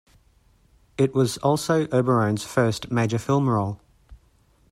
[0.97, 3.79] It was also Oberon's first major film role.